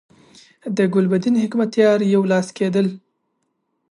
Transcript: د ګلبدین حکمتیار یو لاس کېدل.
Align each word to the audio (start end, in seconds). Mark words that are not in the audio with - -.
د 0.77 0.79
ګلبدین 0.93 1.35
حکمتیار 1.43 1.97
یو 2.13 2.21
لاس 2.31 2.47
کېدل. 2.57 2.87